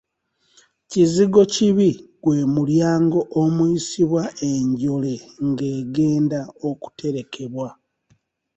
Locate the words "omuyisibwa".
3.41-4.23